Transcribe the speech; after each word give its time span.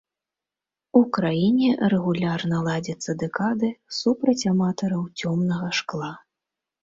У 0.99 1.01
краіне 1.17 1.67
рэгулярна 1.93 2.61
ладзяцца 2.67 3.15
дэкады 3.23 3.69
супраць 3.99 4.47
аматараў 4.53 5.03
цёмнага 5.27 5.67
шкла. 5.81 6.11